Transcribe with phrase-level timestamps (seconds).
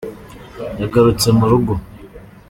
[0.81, 1.73] Yagarutse mu rugo